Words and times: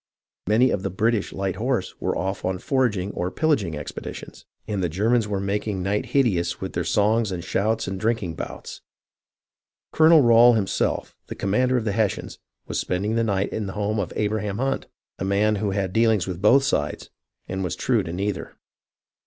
Many 0.47 0.71
of 0.71 0.81
the 0.81 0.89
British 0.89 1.31
light 1.31 1.57
horse 1.57 1.93
were 2.01 2.17
off 2.17 2.43
on 2.43 2.57
foraging 2.57 3.11
or 3.11 3.29
pillaging 3.29 3.77
expeditions, 3.77 4.45
and 4.67 4.81
the 4.83 4.89
Germans 4.89 5.27
were 5.27 5.39
making 5.39 5.83
night 5.83 6.07
hideous 6.07 6.59
with 6.59 6.73
their 6.73 6.83
songs 6.83 7.31
and 7.31 7.43
shouts 7.43 7.87
and 7.87 7.99
drinking 7.99 8.33
bouts. 8.33 8.81
Colonel 9.93 10.21
Rail 10.23 10.53
him 10.53 10.65
self, 10.65 11.15
the 11.27 11.35
commander 11.35 11.77
of 11.77 11.85
the 11.85 11.91
Hessians, 11.91 12.39
was 12.65 12.79
spending 12.79 13.13
the 13.13 13.23
night 13.23 13.53
in 13.53 13.67
the 13.67 13.73
home 13.73 13.99
of 13.99 14.11
Abraham 14.15 14.57
Hunt, 14.57 14.87
a 15.19 15.23
man 15.23 15.57
who 15.57 15.69
had 15.69 15.93
deal 15.93 16.09
ings 16.09 16.25
with 16.25 16.41
both 16.41 16.63
sides, 16.63 17.11
and 17.47 17.63
was 17.63 17.75
true 17.75 18.01
to 18.01 18.11
neither. 18.11 18.55